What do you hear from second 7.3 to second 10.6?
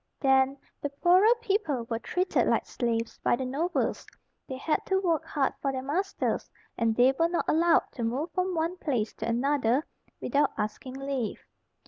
allowed to move from one place to another without